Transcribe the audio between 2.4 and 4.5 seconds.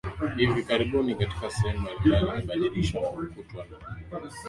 imebadilishwa na kukatwa kwa maneno